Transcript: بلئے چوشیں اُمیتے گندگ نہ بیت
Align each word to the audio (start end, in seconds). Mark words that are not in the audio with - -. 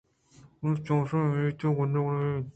بلئے 0.61 0.81
چوشیں 0.85 1.23
اُمیتے 1.25 1.67
گندگ 1.77 2.07
نہ 2.13 2.19
بیت 2.23 2.45